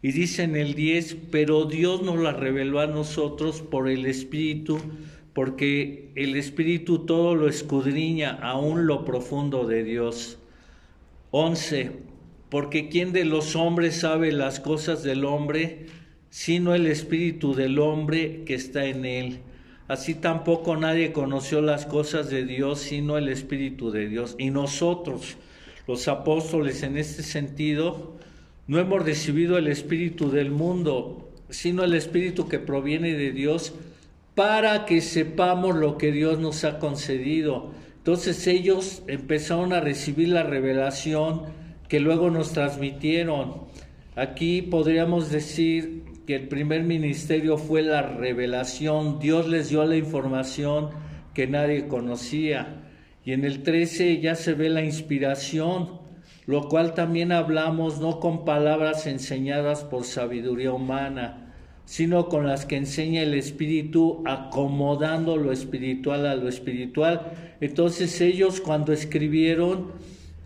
Y 0.06 0.12
dice 0.12 0.44
en 0.44 0.56
el 0.56 0.76
10, 0.76 1.18
pero 1.32 1.66
Dios 1.66 2.04
nos 2.04 2.20
la 2.20 2.32
reveló 2.32 2.80
a 2.80 2.86
nosotros 2.86 3.64
por 3.64 3.90
el 3.90 4.06
Espíritu, 4.06 4.80
porque 5.34 6.12
el 6.14 6.36
Espíritu 6.36 7.08
todo 7.08 7.34
lo 7.34 7.50
escudriña, 7.50 8.38
aún 8.40 8.86
lo 8.86 9.04
profundo 9.04 9.66
de 9.66 9.84
Dios. 9.84 10.38
11, 11.32 11.90
porque 12.50 12.88
¿quién 12.88 13.14
de 13.14 13.26
los 13.26 13.56
hombres 13.56 13.96
sabe 13.96 14.32
las 14.32 14.60
cosas 14.60 15.02
del 15.02 15.26
hombre, 15.26 15.88
sino 16.30 16.76
el 16.76 16.86
Espíritu 16.86 17.56
del 17.56 17.80
hombre 17.80 18.44
que 18.46 18.54
está 18.54 18.86
en 18.86 19.06
él? 19.06 19.40
Así 19.88 20.14
tampoco 20.14 20.78
nadie 20.78 21.14
conoció 21.14 21.64
las 21.64 21.88
cosas 21.88 22.30
de 22.30 22.46
Dios, 22.46 22.78
sino 22.78 23.18
el 23.18 23.28
Espíritu 23.28 23.90
de 23.90 24.08
Dios. 24.08 24.36
Y 24.38 24.52
nosotros, 24.52 25.38
los 25.88 26.08
apóstoles, 26.08 26.84
en 26.84 26.96
este 26.96 27.24
sentido, 27.24 28.14
no 28.68 28.80
hemos 28.80 29.04
recibido 29.04 29.58
el 29.58 29.68
espíritu 29.68 30.30
del 30.32 30.52
mundo, 30.52 31.30
sino 31.50 31.84
el 31.84 31.94
espíritu 31.94 32.48
que 32.48 32.60
proviene 32.60 33.14
de 33.14 33.32
Dios 33.32 33.74
para 34.34 34.86
que 34.86 35.02
sepamos 35.02 35.76
lo 35.76 35.98
que 35.98 36.12
Dios 36.12 36.40
nos 36.40 36.64
ha 36.64 36.80
concedido. 36.80 37.72
Entonces 37.98 38.46
ellos 38.48 39.04
empezaron 39.08 39.72
a 39.74 39.80
recibir 39.80 40.30
la 40.30 40.44
revelación 40.44 41.44
que 41.88 42.00
luego 42.00 42.30
nos 42.30 42.54
transmitieron. 42.54 43.62
Aquí 44.16 44.62
podríamos 44.62 45.32
decir 45.32 46.04
que 46.26 46.36
el 46.36 46.48
primer 46.48 46.84
ministerio 46.84 47.58
fue 47.58 47.82
la 47.82 48.02
revelación. 48.02 49.20
Dios 49.20 49.48
les 49.48 49.70
dio 49.70 49.86
la 49.86 49.96
información 49.96 50.90
que 51.34 51.48
nadie 51.48 51.88
conocía. 51.88 52.84
Y 53.24 53.34
en 53.34 53.44
el 53.44 53.64
13 53.64 54.20
ya 54.22 54.36
se 54.36 54.54
ve 54.54 54.70
la 54.70 54.84
inspiración 54.84 56.05
lo 56.48 56.68
cual 56.70 56.94
también 56.94 57.32
hablamos 57.32 58.00
no 58.00 58.20
con 58.20 58.46
palabras 58.46 59.08
enseñadas 59.08 59.84
por 59.84 60.04
sabiduría 60.04 60.72
humana, 60.72 61.54
sino 61.86 62.30
con 62.30 62.48
las 62.48 62.66
que 62.66 62.78
enseña 62.78 63.22
el 63.22 63.34
Espíritu, 63.34 64.24
acomodando 64.26 65.38
lo 65.38 65.52
espiritual 65.52 66.26
a 66.26 66.36
lo 66.36 66.48
espiritual. 66.50 67.32
Entonces 67.62 68.20
ellos 68.22 68.60
cuando 68.60 68.92
escribieron, 68.92 69.92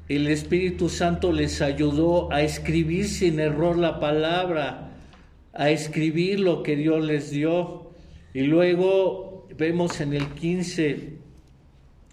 el 0.10 0.28
Espíritu 0.28 0.90
Santo 0.90 1.32
les 1.32 1.62
ayudó 1.62 2.32
a 2.32 2.42
escribir 2.42 3.08
sin 3.08 3.40
error 3.40 3.78
la 3.78 4.00
palabra, 4.00 4.92
a 5.54 5.70
escribir 5.70 6.40
lo 6.40 6.64
que 6.64 6.76
Dios 6.76 7.06
les 7.06 7.32
dio. 7.32 7.92
Y 8.34 8.42
luego 8.42 9.48
vemos 9.58 10.02
en 10.02 10.14
el 10.14 10.28
15, 10.30 11.19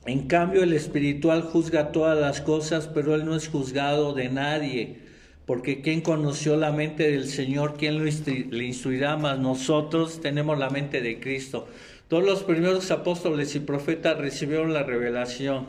en 0.06 0.28
cambio, 0.28 0.62
el 0.62 0.72
espiritual 0.72 1.42
juzga 1.42 1.92
todas 1.92 2.18
las 2.18 2.40
cosas, 2.40 2.88
pero 2.88 3.14
él 3.14 3.24
no 3.24 3.34
es 3.34 3.48
juzgado 3.48 4.12
de 4.12 4.28
nadie, 4.28 4.98
porque 5.46 5.80
¿quién 5.80 6.00
conoció 6.00 6.56
la 6.56 6.72
mente 6.72 7.10
del 7.10 7.28
Señor? 7.28 7.74
¿Quién 7.78 8.04
le 8.04 8.64
instruirá 8.64 9.16
más? 9.16 9.38
Nosotros 9.38 10.20
tenemos 10.20 10.58
la 10.58 10.70
mente 10.70 11.00
de 11.00 11.20
Cristo. 11.20 11.68
Todos 12.08 12.24
los 12.24 12.44
primeros 12.44 12.90
apóstoles 12.92 13.54
y 13.56 13.60
profetas 13.60 14.16
recibieron 14.16 14.72
la 14.72 14.84
revelación, 14.84 15.66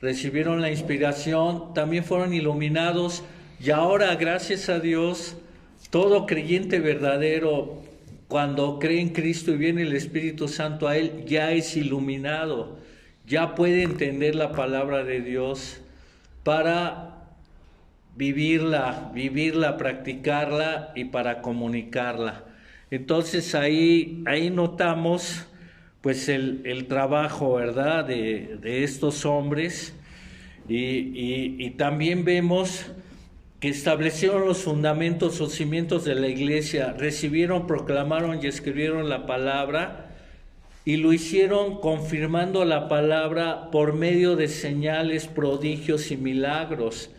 recibieron 0.00 0.60
la 0.60 0.70
inspiración, 0.70 1.74
también 1.74 2.04
fueron 2.04 2.32
iluminados 2.32 3.24
y 3.58 3.70
ahora, 3.70 4.14
gracias 4.16 4.68
a 4.68 4.78
Dios, 4.78 5.36
todo 5.90 6.26
creyente 6.26 6.78
verdadero 6.78 7.82
cuando 8.28 8.78
cree 8.78 9.00
en 9.00 9.10
Cristo 9.10 9.52
y 9.52 9.56
viene 9.56 9.82
el 9.82 9.94
Espíritu 9.94 10.48
Santo 10.48 10.86
a 10.86 10.96
él, 10.96 11.24
ya 11.26 11.52
es 11.52 11.76
iluminado, 11.76 12.76
ya 13.26 13.54
puede 13.54 13.82
entender 13.82 14.34
la 14.34 14.52
palabra 14.52 15.04
de 15.04 15.20
Dios 15.20 15.80
para 16.42 17.14
vivirla, 18.16 19.10
vivirla, 19.14 19.76
practicarla 19.76 20.92
y 20.94 21.06
para 21.06 21.40
comunicarla. 21.40 22.44
Entonces 22.90 23.54
ahí, 23.54 24.22
ahí 24.26 24.50
notamos 24.50 25.46
pues 26.00 26.28
el, 26.28 26.86
trabajo, 26.86 27.54
¿verdad?, 27.54 28.04
de, 28.04 28.84
estos 28.84 29.24
hombres 29.24 29.94
y, 30.68 31.56
y 31.64 31.70
también 31.70 32.24
vemos 32.24 32.86
que 33.58 33.70
establecieron 33.70 34.44
los 34.44 34.58
fundamentos 34.58 35.40
o 35.40 35.48
cimientos 35.48 36.04
de 36.04 36.14
la 36.14 36.28
iglesia, 36.28 36.92
recibieron, 36.92 37.66
proclamaron 37.66 38.38
y 38.42 38.46
escribieron 38.46 39.08
la 39.08 39.24
palabra 39.24 40.03
y 40.84 40.98
lo 40.98 41.12
hicieron 41.12 41.80
confirmando 41.80 42.64
la 42.64 42.88
palabra 42.88 43.70
por 43.70 43.94
medio 43.94 44.36
de 44.36 44.48
señales, 44.48 45.26
prodigios 45.26 46.10
y 46.10 46.16
milagros. 46.16 47.10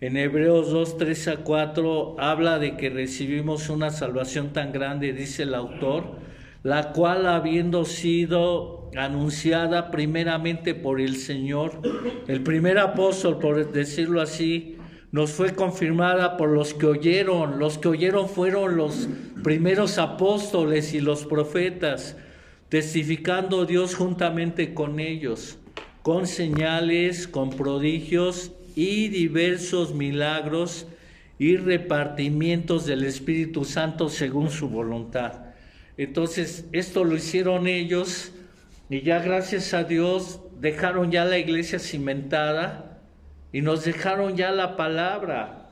En 0.00 0.16
Hebreos 0.16 0.70
2, 0.70 0.96
3 0.96 1.28
a 1.28 1.36
4 1.38 2.16
habla 2.18 2.58
de 2.58 2.78
que 2.78 2.88
recibimos 2.88 3.68
una 3.68 3.90
salvación 3.90 4.54
tan 4.54 4.72
grande, 4.72 5.12
dice 5.12 5.42
el 5.42 5.54
autor, 5.54 6.16
la 6.62 6.92
cual 6.92 7.26
habiendo 7.26 7.84
sido 7.84 8.90
anunciada 8.96 9.90
primeramente 9.90 10.74
por 10.74 11.00
el 11.00 11.16
Señor, 11.16 11.80
el 12.26 12.42
primer 12.42 12.78
apóstol, 12.78 13.38
por 13.38 13.70
decirlo 13.70 14.22
así, 14.22 14.78
nos 15.12 15.32
fue 15.32 15.54
confirmada 15.54 16.36
por 16.36 16.50
los 16.50 16.72
que 16.72 16.86
oyeron. 16.86 17.58
Los 17.58 17.78
que 17.78 17.88
oyeron 17.88 18.28
fueron 18.28 18.76
los 18.76 19.08
primeros 19.42 19.98
apóstoles 19.98 20.94
y 20.94 21.00
los 21.00 21.26
profetas, 21.26 22.16
testificando 22.70 23.66
Dios 23.66 23.94
juntamente 23.96 24.72
con 24.72 25.00
ellos, 25.00 25.58
con 26.02 26.26
señales, 26.26 27.28
con 27.28 27.50
prodigios 27.50 28.52
y 28.74 29.08
diversos 29.08 29.92
milagros 29.92 30.86
y 31.38 31.56
repartimientos 31.56 32.86
del 32.86 33.04
Espíritu 33.04 33.64
Santo 33.64 34.08
según 34.08 34.50
su 34.50 34.68
voluntad. 34.68 35.32
Entonces, 35.96 36.64
esto 36.72 37.04
lo 37.04 37.16
hicieron 37.16 37.66
ellos 37.66 38.32
y 38.88 39.02
ya 39.02 39.18
gracias 39.18 39.74
a 39.74 39.84
Dios 39.84 40.40
dejaron 40.60 41.10
ya 41.10 41.24
la 41.24 41.38
iglesia 41.38 41.78
cimentada 41.78 43.00
y 43.52 43.62
nos 43.62 43.84
dejaron 43.84 44.36
ya 44.36 44.52
la 44.52 44.76
palabra, 44.76 45.70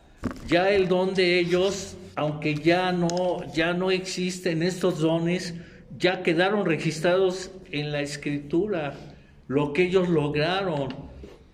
ya 0.49 0.71
el 0.71 0.89
don 0.89 1.15
de 1.15 1.39
ellos, 1.39 1.97
aunque 2.17 2.57
ya 2.57 2.91
no, 2.91 3.41
ya 3.55 3.73
no 3.73 3.93
existen 3.93 4.65
estos 4.65 4.99
dones, 4.99 5.55
ya 5.97 6.23
quedaron 6.23 6.67
registrados 6.67 7.51
en 7.71 7.93
la 7.93 8.01
escritura, 8.01 8.95
lo 9.47 9.73
que 9.73 9.85
ellos 9.85 10.09
lograron. 10.09 10.89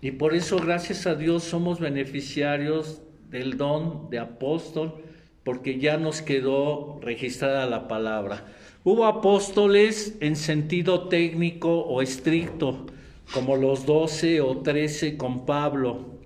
Y 0.01 0.11
por 0.11 0.35
eso, 0.35 0.57
gracias 0.57 1.07
a 1.07 1.15
Dios, 1.15 1.43
somos 1.43 1.79
beneficiarios 1.79 3.01
del 3.29 3.57
don 3.57 4.09
de 4.09 4.19
apóstol, 4.19 5.03
porque 5.43 5.79
ya 5.79 5.97
nos 5.97 6.21
quedó 6.21 6.99
registrada 7.01 7.65
la 7.65 7.87
palabra. 7.87 8.45
Hubo 8.83 9.05
apóstoles 9.05 10.15
en 10.19 10.35
sentido 10.35 11.07
técnico 11.07 11.79
o 11.81 12.01
estricto, 12.01 12.85
como 13.33 13.55
los 13.55 13.85
doce 13.85 14.41
o 14.41 14.57
trece 14.57 15.17
con 15.17 15.45
Pablo, 15.45 16.19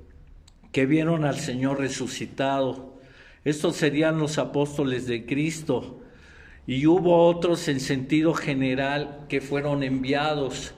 que 0.71 0.85
vieron 0.85 1.23
al 1.23 1.39
Señor 1.39 1.79
resucitado. 1.79 2.99
Estos 3.45 3.77
serían 3.77 4.19
los 4.19 4.37
apóstoles 4.37 5.07
de 5.07 5.25
Cristo. 5.25 5.98
Y 6.69 6.85
hubo 6.85 7.25
otros 7.25 7.67
en 7.67 7.79
sentido 7.79 8.35
general 8.35 9.25
que 9.27 9.41
fueron 9.41 9.81
enviados. 9.81 10.75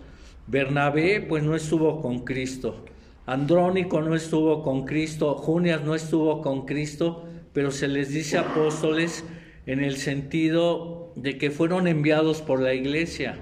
Bernabé 0.48 1.20
pues 1.20 1.44
no 1.44 1.54
estuvo 1.54 2.02
con 2.02 2.20
Cristo. 2.20 2.86
Andrónico 3.26 4.00
no 4.00 4.16
estuvo 4.16 4.64
con 4.64 4.86
Cristo. 4.86 5.36
Junias 5.36 5.84
no 5.84 5.94
estuvo 5.94 6.42
con 6.42 6.66
Cristo. 6.66 7.26
Pero 7.52 7.72
se 7.72 7.90
les 7.90 8.08
dice 8.08 8.38
apóstoles 8.38 9.26
en 9.66 9.84
el 9.84 9.98
sentido 9.98 11.12
de 11.18 11.38
que 11.38 11.52
fueron 11.52 11.90
enviados 11.90 12.42
por 12.42 12.62
la 12.62 12.74
iglesia. 12.74 13.36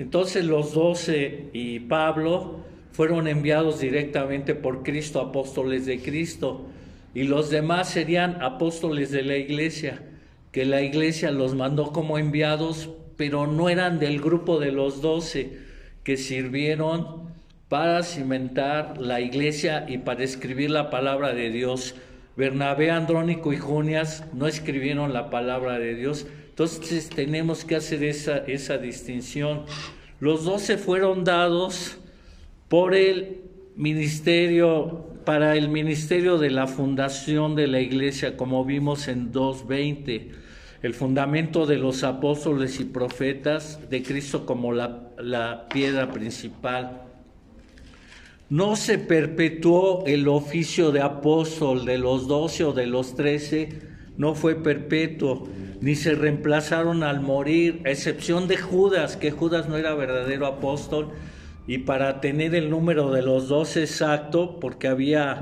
Entonces 0.00 0.44
los 0.44 0.74
doce 0.74 1.50
y 1.52 1.78
Pablo 1.78 2.64
fueron 2.90 3.28
enviados 3.28 3.78
directamente 3.78 4.56
por 4.56 4.82
Cristo, 4.82 5.20
apóstoles 5.20 5.86
de 5.86 6.00
Cristo, 6.00 6.66
y 7.14 7.22
los 7.22 7.48
demás 7.48 7.90
serían 7.90 8.42
apóstoles 8.42 9.12
de 9.12 9.22
la 9.22 9.36
iglesia, 9.36 10.02
que 10.52 10.66
la 10.66 10.82
iglesia 10.82 11.30
los 11.30 11.54
mandó 11.54 11.92
como 11.92 12.18
enviados, 12.18 12.90
pero 13.16 13.46
no 13.46 13.68
eran 13.68 13.98
del 13.98 14.20
grupo 14.20 14.60
de 14.60 14.70
los 14.70 15.00
doce 15.00 15.58
que 16.04 16.16
sirvieron 16.16 17.32
para 17.68 18.02
cimentar 18.02 19.00
la 19.00 19.22
iglesia 19.22 19.86
y 19.88 19.98
para 19.98 20.22
escribir 20.22 20.70
la 20.70 20.90
palabra 20.90 21.32
de 21.32 21.48
Dios. 21.48 21.94
Bernabé, 22.36 22.90
Andrónico 22.90 23.52
y 23.52 23.56
Junias 23.56 24.24
no 24.34 24.46
escribieron 24.46 25.14
la 25.14 25.30
palabra 25.30 25.78
de 25.78 25.94
Dios. 25.94 26.26
Entonces 26.50 27.08
tenemos 27.08 27.64
que 27.64 27.76
hacer 27.76 28.04
esa, 28.04 28.38
esa 28.38 28.76
distinción. 28.76 29.64
Los 30.20 30.44
doce 30.44 30.76
fueron 30.76 31.24
dados 31.24 31.98
por 32.68 32.94
el 32.94 33.40
ministerio, 33.74 35.06
para 35.24 35.56
el 35.56 35.70
ministerio 35.70 36.36
de 36.36 36.50
la 36.50 36.66
fundación 36.66 37.54
de 37.54 37.68
la 37.68 37.80
iglesia, 37.80 38.36
como 38.36 38.64
vimos 38.66 39.08
en 39.08 39.32
2.20, 39.32 40.41
el 40.82 40.94
fundamento 40.94 41.64
de 41.64 41.78
los 41.78 42.02
apóstoles 42.02 42.80
y 42.80 42.84
profetas 42.84 43.78
de 43.88 44.02
Cristo 44.02 44.44
como 44.44 44.72
la, 44.72 45.68
piedra 45.72 46.10
principal. 46.10 47.02
No 48.50 48.74
se 48.76 48.98
perpetuó 48.98 50.04
el 50.06 50.26
oficio 50.28 50.90
de 50.90 51.00
apóstol 51.00 51.84
de 51.84 51.98
los 51.98 52.26
doce 52.26 52.64
o 52.64 52.72
de 52.72 52.86
los 52.86 53.14
trece, 53.14 53.80
no 54.18 54.34
fue 54.34 54.56
perpetuo, 54.56 55.48
ni 55.80 55.94
se 55.94 56.14
reemplazaron 56.14 57.02
al 57.02 57.20
morir, 57.20 57.80
a 57.86 57.90
excepción 57.90 58.48
de 58.48 58.56
Judas, 58.56 59.16
que 59.16 59.30
Judas 59.30 59.68
no 59.68 59.76
era 59.76 59.94
verdadero 59.94 60.46
apóstol, 60.46 61.10
y 61.66 61.78
para 61.78 62.20
tener 62.20 62.54
el 62.54 62.68
número 62.68 63.10
de 63.12 63.22
los 63.22 63.48
doce 63.48 63.82
exacto, 63.82 64.58
porque 64.60 64.88
había 64.88 65.40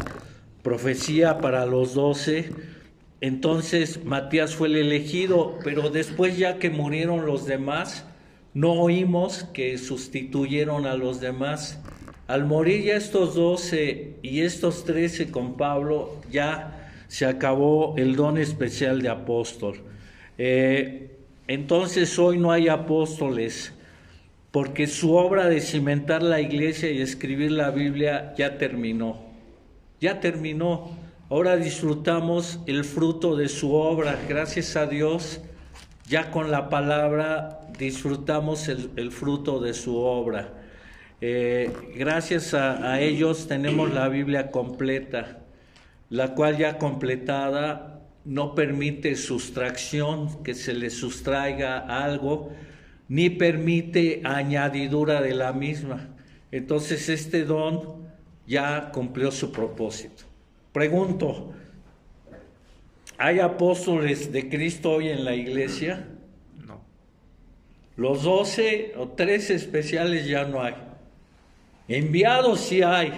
profecía 0.62 1.38
para 1.38 1.66
los 1.66 1.94
doce, 1.94 2.50
entonces 3.20 4.04
Matías 4.04 4.54
fue 4.54 4.68
el 4.68 4.76
elegido, 4.76 5.58
pero 5.62 5.90
después 5.90 6.38
ya 6.38 6.58
que 6.58 6.70
murieron 6.70 7.26
los 7.26 7.46
demás, 7.46 8.06
no 8.54 8.72
oímos 8.72 9.44
que 9.52 9.78
sustituyeron 9.78 10.86
a 10.86 10.96
los 10.96 11.20
demás. 11.20 11.78
Al 12.26 12.46
morir 12.46 12.84
ya 12.84 12.96
estos 12.96 13.34
doce 13.34 14.14
y 14.22 14.40
estos 14.40 14.84
trece 14.84 15.30
con 15.30 15.56
Pablo, 15.56 16.16
ya 16.30 16.92
se 17.08 17.26
acabó 17.26 17.94
el 17.96 18.16
don 18.16 18.38
especial 18.38 19.02
de 19.02 19.08
apóstol. 19.08 19.80
Eh, 20.38 21.10
entonces 21.48 22.18
hoy 22.18 22.38
no 22.38 22.52
hay 22.52 22.68
apóstoles 22.68 23.72
porque 24.50 24.86
su 24.86 25.14
obra 25.14 25.48
de 25.48 25.60
cimentar 25.60 26.22
la 26.22 26.40
iglesia 26.40 26.90
y 26.90 27.02
escribir 27.02 27.52
la 27.52 27.70
Biblia 27.70 28.34
ya 28.36 28.58
terminó. 28.58 29.18
Ya 30.00 30.20
terminó. 30.20 30.90
Ahora 31.32 31.56
disfrutamos 31.56 32.58
el 32.66 32.82
fruto 32.82 33.36
de 33.36 33.48
su 33.48 33.72
obra. 33.72 34.18
Gracias 34.28 34.74
a 34.74 34.86
Dios, 34.86 35.40
ya 36.08 36.32
con 36.32 36.50
la 36.50 36.68
palabra 36.68 37.60
disfrutamos 37.78 38.66
el, 38.66 39.12
fruto 39.12 39.60
de 39.60 39.72
su 39.72 39.96
obra. 39.96 40.52
Eh, 41.20 41.70
gracias 41.94 42.52
a, 42.52 42.94
a 42.94 43.00
ellos 43.00 43.46
tenemos 43.46 43.94
la 43.94 44.08
Biblia 44.08 44.50
completa, 44.50 45.38
la 46.08 46.34
cual 46.34 46.58
ya 46.58 46.78
completada 46.78 48.00
no 48.24 48.56
permite 48.56 49.14
sustracción, 49.14 50.42
que 50.42 50.54
se 50.54 50.74
le 50.74 50.90
sustraiga 50.90 51.78
algo, 51.78 52.50
ni 53.06 53.30
permite 53.30 54.22
añadidura 54.24 55.22
de 55.22 55.34
la 55.34 55.52
misma. 55.52 56.08
Entonces 56.50 57.08
este 57.08 57.44
don 57.44 58.08
ya 58.48 58.90
cumplió 58.90 59.30
su 59.30 59.52
propósito. 59.52 60.29
Pregunto, 60.72 61.52
¿hay 63.18 63.40
apóstoles 63.40 64.30
de 64.32 64.48
Cristo 64.48 64.92
hoy 64.92 65.08
en 65.08 65.24
la 65.24 65.34
iglesia? 65.34 66.06
No. 66.64 66.80
Los 67.96 68.22
doce 68.22 68.92
o 68.96 69.08
tres 69.08 69.50
especiales 69.50 70.26
ya 70.26 70.44
no 70.44 70.62
hay. 70.62 70.74
Enviados 71.88 72.60
sí 72.60 72.82
hay. 72.82 73.12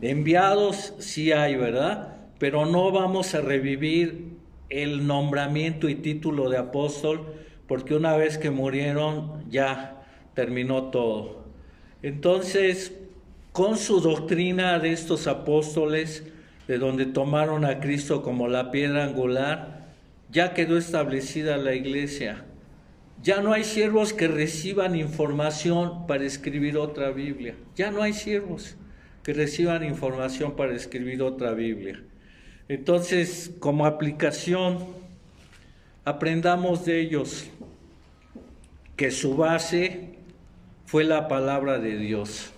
Enviados 0.00 0.94
sí 0.98 1.32
hay, 1.32 1.56
¿verdad? 1.56 2.18
Pero 2.38 2.66
no 2.66 2.92
vamos 2.92 3.34
a 3.34 3.40
revivir 3.40 4.34
el 4.68 5.06
nombramiento 5.06 5.88
y 5.88 5.96
título 5.96 6.48
de 6.50 6.58
apóstol 6.58 7.34
porque 7.66 7.94
una 7.94 8.16
vez 8.16 8.38
que 8.38 8.50
murieron 8.50 9.44
ya 9.50 10.04
terminó 10.34 10.90
todo. 10.90 11.44
Entonces, 12.02 12.92
con 13.50 13.76
su 13.76 14.00
doctrina 14.00 14.78
de 14.78 14.92
estos 14.92 15.26
apóstoles, 15.26 16.24
de 16.68 16.78
donde 16.78 17.06
tomaron 17.06 17.64
a 17.64 17.80
Cristo 17.80 18.22
como 18.22 18.48
la 18.48 18.70
piedra 18.70 19.04
angular, 19.04 19.86
ya 20.30 20.54
quedó 20.54 20.78
establecida 20.78 21.56
la 21.56 21.74
iglesia. 21.74 22.44
Ya 23.22 23.40
no 23.40 23.52
hay 23.52 23.64
siervos 23.64 24.12
que 24.12 24.28
reciban 24.28 24.96
información 24.96 26.06
para 26.06 26.24
escribir 26.24 26.76
otra 26.76 27.10
Biblia. 27.10 27.54
Ya 27.76 27.90
no 27.90 28.02
hay 28.02 28.12
siervos 28.12 28.76
que 29.22 29.32
reciban 29.32 29.84
información 29.84 30.56
para 30.56 30.74
escribir 30.74 31.22
otra 31.22 31.52
Biblia. 31.52 32.02
Entonces, 32.68 33.50
como 33.58 33.86
aplicación, 33.86 34.78
aprendamos 36.04 36.84
de 36.84 37.00
ellos 37.00 37.46
que 38.96 39.10
su 39.10 39.36
base 39.36 40.14
fue 40.86 41.04
la 41.04 41.28
palabra 41.28 41.78
de 41.78 41.96
Dios. 41.96 42.53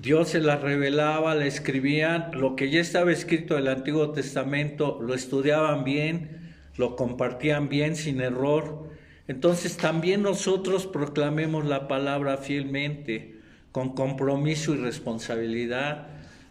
Dios 0.00 0.30
se 0.30 0.40
la 0.40 0.56
revelaba, 0.56 1.34
la 1.34 1.46
escribían, 1.46 2.32
lo 2.32 2.56
que 2.56 2.70
ya 2.70 2.80
estaba 2.80 3.12
escrito 3.12 3.54
en 3.54 3.60
el 3.60 3.68
Antiguo 3.68 4.10
Testamento, 4.10 4.98
lo 5.00 5.14
estudiaban 5.14 5.84
bien, 5.84 6.54
lo 6.76 6.96
compartían 6.96 7.68
bien 7.68 7.94
sin 7.94 8.20
error. 8.20 8.90
Entonces 9.28 9.76
también 9.76 10.22
nosotros 10.22 10.86
proclamemos 10.86 11.64
la 11.64 11.86
palabra 11.86 12.38
fielmente, 12.38 13.36
con 13.70 13.94
compromiso 13.94 14.74
y 14.74 14.78
responsabilidad. 14.78 16.08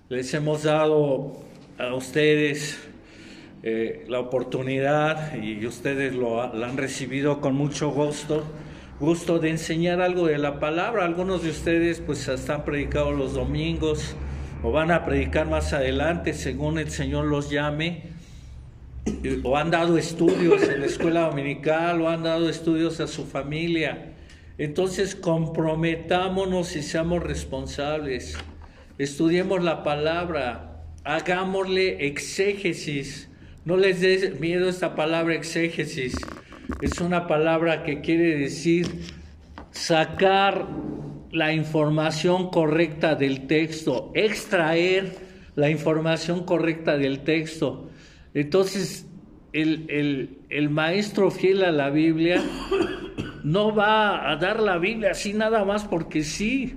Les 0.09 0.33
hemos 0.33 0.63
dado 0.63 1.43
a 1.77 1.93
ustedes 1.93 2.79
eh, 3.63 4.05
la 4.07 4.19
oportunidad 4.19 5.35
y 5.35 5.65
ustedes 5.65 6.15
lo, 6.15 6.53
la 6.53 6.67
han 6.67 6.77
recibido 6.77 7.41
con 7.41 7.55
mucho 7.55 7.91
gusto 7.91 8.45
gusto 9.01 9.39
de 9.39 9.49
enseñar 9.49 9.99
algo 9.99 10.27
de 10.27 10.37
la 10.37 10.59
palabra. 10.59 11.03
Algunos 11.05 11.41
de 11.41 11.49
ustedes 11.49 11.99
pues 11.99 12.27
están 12.27 12.63
predicando 12.63 13.11
los 13.11 13.33
domingos 13.33 14.15
o 14.61 14.71
van 14.71 14.91
a 14.91 15.05
predicar 15.05 15.49
más 15.49 15.73
adelante 15.73 16.33
según 16.33 16.77
el 16.77 16.91
Señor 16.91 17.25
los 17.25 17.49
llame. 17.49 18.03
O 19.43 19.57
han 19.57 19.71
dado 19.71 19.97
estudios 19.97 20.61
en 20.69 20.81
la 20.81 20.85
escuela 20.85 21.21
dominical 21.21 21.99
o 21.99 22.09
han 22.09 22.21
dado 22.21 22.47
estudios 22.47 22.99
a 22.99 23.07
su 23.07 23.25
familia. 23.25 24.13
Entonces 24.59 25.15
comprometámonos 25.15 26.75
y 26.75 26.83
seamos 26.83 27.23
responsables. 27.23 28.37
Estudiemos 28.99 29.63
la 29.63 29.83
palabra, 29.83 30.83
hagámosle 31.03 32.05
exégesis. 32.05 33.29
No 33.65 33.77
les 33.77 33.99
des 33.99 34.39
miedo 34.39 34.69
esta 34.69 34.95
palabra 34.95 35.33
exégesis 35.33 36.13
es 36.81 36.99
una 36.99 37.27
palabra 37.27 37.83
que 37.83 38.01
quiere 38.01 38.35
decir 38.35 38.87
sacar 39.71 40.65
la 41.31 41.53
información 41.53 42.49
correcta 42.49 43.15
del 43.15 43.47
texto, 43.47 44.11
extraer 44.15 45.15
la 45.55 45.69
información 45.69 46.43
correcta 46.43 46.97
del 46.97 47.19
texto. 47.19 47.89
Entonces, 48.33 49.05
el, 49.53 50.39
el, 50.49 50.69
maestro 50.69 51.29
fiel 51.29 51.63
a 51.63 51.71
la 51.71 51.89
Biblia 51.89 52.41
no 53.43 53.75
va 53.75 54.31
a 54.31 54.35
dar 54.37 54.61
la 54.61 54.77
Biblia 54.77 55.11
así 55.11 55.33
nada 55.33 55.65
más 55.65 55.83
porque 55.83 56.23
sí, 56.23 56.75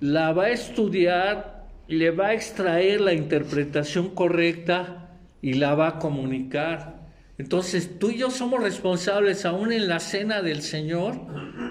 la 0.00 0.32
va 0.32 0.44
a 0.44 0.50
estudiar, 0.50 1.66
le 1.88 2.10
va 2.10 2.28
a 2.28 2.34
extraer 2.34 3.00
la 3.00 3.12
interpretación 3.12 4.10
correcta 4.14 5.10
y 5.42 5.54
la 5.54 5.74
va 5.74 5.88
a 5.88 5.98
comunicar. 5.98 6.99
Entonces 7.40 7.98
tú 7.98 8.10
y 8.10 8.18
yo 8.18 8.30
somos 8.30 8.62
responsables 8.62 9.46
aún 9.46 9.72
en 9.72 9.88
la 9.88 9.98
cena 9.98 10.42
del 10.42 10.60
Señor, 10.60 11.18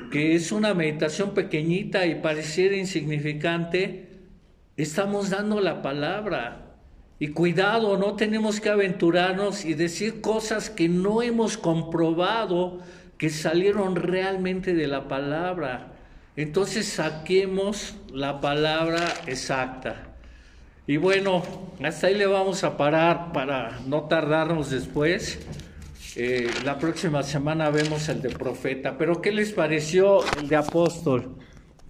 que 0.10 0.34
es 0.34 0.52
una 0.52 0.74
meditación 0.74 1.36
pequeñita 1.36 2.08
y 2.08 2.16
pareciera 2.16 2.76
insignificante, 2.76 4.18
estamos 4.78 5.30
dando 5.30 5.62
la 5.62 5.84
palabra. 5.84 6.74
Y 7.20 7.28
cuidado, 7.28 7.98
no 7.98 8.16
tenemos 8.16 8.60
que 8.60 8.70
aventurarnos 8.70 9.64
y 9.64 9.76
decir 9.76 10.22
cosas 10.22 10.72
que 10.72 10.90
no 10.90 11.22
hemos 11.22 11.56
comprobado 11.56 12.80
que 13.20 13.30
salieron 13.30 13.96
realmente 13.96 14.74
de 14.74 14.88
la 14.88 15.08
palabra. 15.08 15.94
Entonces 16.36 16.88
saquemos 16.88 17.96
la 18.12 18.42
palabra 18.42 19.08
exacta. 19.28 20.09
Y 20.90 20.98
bueno, 20.98 21.44
hasta 21.84 22.08
ahí 22.08 22.16
le 22.16 22.26
vamos 22.26 22.64
a 22.64 22.76
parar 22.76 23.32
para 23.32 23.80
no 23.86 24.06
tardarnos 24.06 24.72
después. 24.72 25.38
Eh, 26.16 26.50
la 26.66 26.80
próxima 26.80 27.22
semana 27.22 27.70
vemos 27.70 28.10
el 28.10 28.24
de 28.24 28.32
profeta. 28.32 28.98
Pero 28.98 29.22
¿qué 29.22 29.32
les 29.32 29.52
pareció 29.52 30.22
el 30.40 30.48
de 30.48 30.56
apóstol? 30.56 31.36